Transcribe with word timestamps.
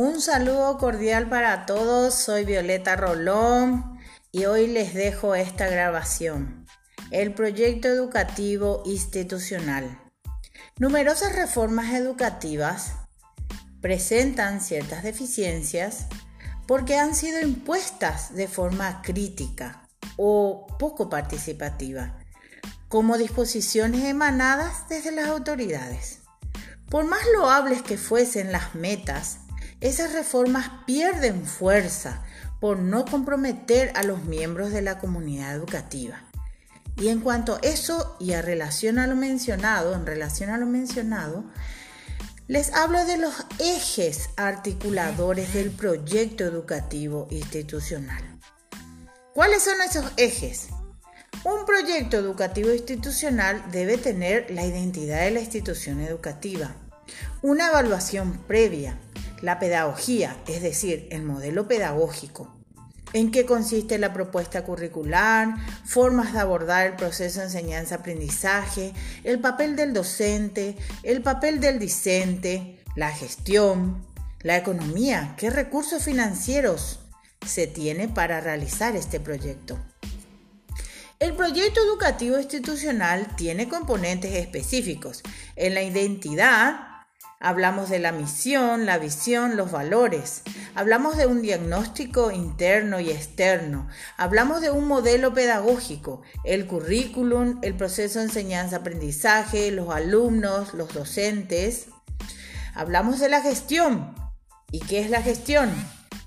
Un 0.00 0.20
saludo 0.20 0.78
cordial 0.78 1.28
para 1.28 1.66
todos, 1.66 2.14
soy 2.14 2.44
Violeta 2.44 2.94
Rolón 2.94 3.98
y 4.30 4.44
hoy 4.44 4.68
les 4.68 4.94
dejo 4.94 5.34
esta 5.34 5.66
grabación. 5.66 6.66
El 7.10 7.34
proyecto 7.34 7.88
educativo 7.88 8.84
institucional. 8.86 10.00
Numerosas 10.78 11.34
reformas 11.34 11.94
educativas 11.94 12.92
presentan 13.80 14.60
ciertas 14.60 15.02
deficiencias 15.02 16.06
porque 16.68 16.96
han 16.96 17.16
sido 17.16 17.40
impuestas 17.40 18.36
de 18.36 18.46
forma 18.46 19.02
crítica 19.02 19.88
o 20.16 20.68
poco 20.78 21.10
participativa, 21.10 22.20
como 22.86 23.18
disposiciones 23.18 24.04
emanadas 24.04 24.88
desde 24.88 25.10
las 25.10 25.26
autoridades. 25.26 26.20
Por 26.88 27.04
más 27.04 27.22
loables 27.34 27.82
que 27.82 27.98
fuesen 27.98 28.52
las 28.52 28.76
metas, 28.76 29.40
esas 29.80 30.12
reformas 30.12 30.70
pierden 30.86 31.44
fuerza 31.44 32.22
por 32.60 32.78
no 32.78 33.04
comprometer 33.04 33.92
a 33.94 34.02
los 34.02 34.24
miembros 34.24 34.72
de 34.72 34.82
la 34.82 34.98
comunidad 34.98 35.54
educativa. 35.54 36.22
Y 36.96 37.08
en 37.08 37.20
cuanto 37.20 37.54
a 37.54 37.60
eso 37.62 38.16
y 38.18 38.32
a 38.32 38.42
relación 38.42 38.98
a 38.98 39.06
lo 39.06 39.14
mencionado, 39.14 39.94
en 39.94 40.04
relación 40.04 40.50
a 40.50 40.58
lo 40.58 40.66
mencionado, 40.66 41.44
les 42.48 42.72
hablo 42.74 43.04
de 43.04 43.18
los 43.18 43.34
ejes 43.58 44.30
articuladores 44.36 45.54
del 45.54 45.70
proyecto 45.70 46.44
educativo 46.44 47.28
institucional. 47.30 48.24
¿Cuáles 49.34 49.62
son 49.62 49.80
esos 49.80 50.10
ejes? 50.16 50.68
Un 51.44 51.64
proyecto 51.66 52.16
educativo 52.16 52.72
institucional 52.72 53.62
debe 53.70 53.96
tener 53.96 54.50
la 54.50 54.64
identidad 54.64 55.20
de 55.20 55.30
la 55.30 55.40
institución 55.40 56.00
educativa, 56.00 56.74
una 57.42 57.68
evaluación 57.68 58.38
previa, 58.48 58.98
la 59.40 59.58
pedagogía, 59.58 60.36
es 60.46 60.62
decir, 60.62 61.08
el 61.10 61.22
modelo 61.22 61.68
pedagógico. 61.68 62.54
¿En 63.14 63.30
qué 63.30 63.46
consiste 63.46 63.98
la 63.98 64.12
propuesta 64.12 64.64
curricular? 64.64 65.54
Formas 65.84 66.34
de 66.34 66.40
abordar 66.40 66.86
el 66.86 66.96
proceso 66.96 67.40
de 67.40 67.46
enseñanza-aprendizaje, 67.46 68.92
el 69.24 69.40
papel 69.40 69.76
del 69.76 69.94
docente, 69.94 70.76
el 71.02 71.22
papel 71.22 71.58
del 71.60 71.78
discente, 71.78 72.82
la 72.96 73.10
gestión, 73.10 74.06
la 74.42 74.58
economía, 74.58 75.34
qué 75.38 75.48
recursos 75.48 76.04
financieros 76.04 77.00
se 77.46 77.66
tiene 77.66 78.08
para 78.08 78.40
realizar 78.40 78.94
este 78.94 79.20
proyecto. 79.20 79.78
El 81.18 81.34
proyecto 81.34 81.80
educativo 81.80 82.38
institucional 82.38 83.34
tiene 83.36 83.68
componentes 83.68 84.34
específicos. 84.34 85.22
En 85.56 85.74
la 85.74 85.82
identidad 85.82 86.87
Hablamos 87.40 87.88
de 87.88 88.00
la 88.00 88.10
misión, 88.10 88.84
la 88.84 88.98
visión, 88.98 89.56
los 89.56 89.70
valores. 89.70 90.42
Hablamos 90.74 91.16
de 91.16 91.26
un 91.26 91.40
diagnóstico 91.40 92.32
interno 92.32 92.98
y 92.98 93.10
externo. 93.10 93.86
Hablamos 94.16 94.60
de 94.60 94.72
un 94.72 94.88
modelo 94.88 95.32
pedagógico, 95.34 96.22
el 96.42 96.66
currículum, 96.66 97.60
el 97.62 97.74
proceso 97.74 98.18
de 98.18 98.24
enseñanza-aprendizaje, 98.24 99.70
los 99.70 99.94
alumnos, 99.94 100.74
los 100.74 100.92
docentes. 100.92 101.86
Hablamos 102.74 103.20
de 103.20 103.28
la 103.28 103.40
gestión. 103.40 104.16
¿Y 104.72 104.80
qué 104.80 104.98
es 104.98 105.08
la 105.08 105.22
gestión? 105.22 105.70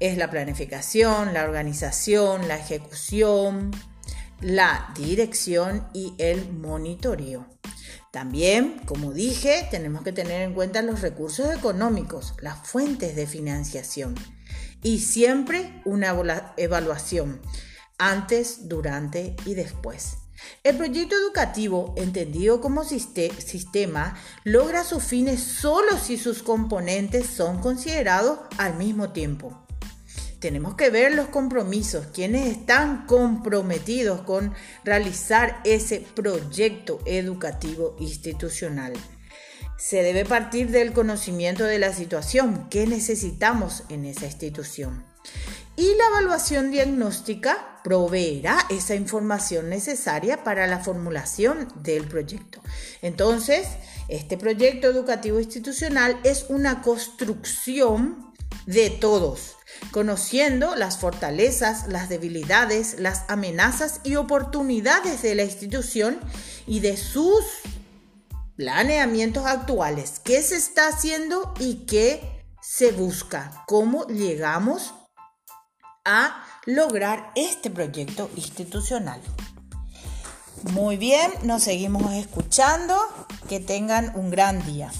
Es 0.00 0.18
la 0.18 0.28
planificación, 0.28 1.32
la 1.32 1.44
organización, 1.44 2.48
la 2.48 2.56
ejecución, 2.56 3.70
la 4.42 4.92
dirección 4.94 5.88
y 5.94 6.14
el 6.18 6.52
monitoreo. 6.52 7.46
También, 8.12 8.80
como 8.86 9.12
dije, 9.12 9.68
tenemos 9.70 10.02
que 10.02 10.12
tener 10.12 10.42
en 10.42 10.54
cuenta 10.54 10.82
los 10.82 11.00
recursos 11.00 11.54
económicos, 11.54 12.34
las 12.40 12.66
fuentes 12.66 13.16
de 13.16 13.26
financiación 13.26 14.14
y 14.82 15.00
siempre 15.00 15.82
una 15.84 16.14
evaluación 16.56 17.40
antes, 17.98 18.68
durante 18.68 19.34
y 19.44 19.54
después. 19.54 20.18
El 20.62 20.76
proyecto 20.76 21.16
educativo, 21.16 21.94
entendido 21.96 22.60
como 22.60 22.84
sistema, 22.84 24.16
logra 24.44 24.84
sus 24.84 25.02
fines 25.02 25.40
solo 25.40 25.98
si 25.98 26.16
sus 26.16 26.42
componentes 26.42 27.26
son 27.26 27.58
considerados 27.58 28.38
al 28.56 28.76
mismo 28.76 29.10
tiempo 29.10 29.67
tenemos 30.38 30.74
que 30.76 30.90
ver 30.90 31.14
los 31.14 31.28
compromisos, 31.28 32.06
quienes 32.12 32.46
están 32.46 33.06
comprometidos 33.06 34.20
con 34.20 34.54
realizar 34.84 35.60
ese 35.64 36.04
proyecto 36.14 37.00
educativo 37.06 37.96
institucional. 37.98 38.92
Se 39.76 40.02
debe 40.02 40.24
partir 40.24 40.70
del 40.70 40.92
conocimiento 40.92 41.64
de 41.64 41.78
la 41.78 41.92
situación 41.92 42.68
que 42.68 42.86
necesitamos 42.86 43.84
en 43.88 44.04
esa 44.04 44.26
institución. 44.26 45.04
Y 45.76 45.94
la 45.94 46.06
evaluación 46.08 46.72
diagnóstica 46.72 47.80
proveerá 47.84 48.58
esa 48.70 48.96
información 48.96 49.68
necesaria 49.68 50.42
para 50.42 50.66
la 50.66 50.80
formulación 50.80 51.68
del 51.82 52.08
proyecto. 52.08 52.60
Entonces, 53.00 53.68
este 54.08 54.36
proyecto 54.36 54.88
educativo 54.88 55.38
institucional 55.38 56.18
es 56.24 56.46
una 56.48 56.82
construcción 56.82 58.27
de 58.68 58.90
todos 58.90 59.56
conociendo 59.90 60.76
las 60.76 60.98
fortalezas, 60.98 61.88
las 61.88 62.08
debilidades, 62.08 62.98
las 62.98 63.24
amenazas 63.28 64.00
y 64.04 64.16
oportunidades 64.16 65.22
de 65.22 65.34
la 65.34 65.44
institución 65.44 66.18
y 66.66 66.80
de 66.80 66.96
sus 66.96 67.44
planeamientos 68.56 69.46
actuales. 69.46 70.20
¿Qué 70.22 70.42
se 70.42 70.56
está 70.56 70.88
haciendo 70.88 71.54
y 71.58 71.86
qué 71.86 72.44
se 72.60 72.92
busca? 72.92 73.64
¿Cómo 73.66 74.06
llegamos 74.06 74.94
a 76.04 76.44
lograr 76.66 77.32
este 77.36 77.70
proyecto 77.70 78.30
institucional? 78.36 79.20
Muy 80.72 80.96
bien, 80.96 81.32
nos 81.44 81.62
seguimos 81.62 82.12
escuchando. 82.12 82.98
Que 83.48 83.60
tengan 83.60 84.12
un 84.14 84.30
gran 84.30 84.62
día. 84.66 84.92